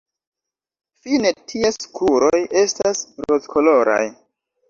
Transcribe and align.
Fine 1.01 1.31
ties 1.51 1.77
kruroj 1.99 2.41
estas 2.63 3.05
rozkoloraj. 3.33 4.03